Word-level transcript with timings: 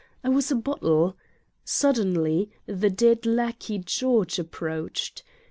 I 0.23 0.29
was 0.29 0.49
a 0.49 0.55
bottle. 0.55 1.15
Suddenly 1.63 2.49
the 2.65 2.89
dead 2.89 3.27
lackey 3.27 3.77
George 3.77 4.39
approached. 4.39 5.21